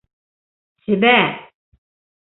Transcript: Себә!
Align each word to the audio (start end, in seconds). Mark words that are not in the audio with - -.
Себә! 0.87 1.13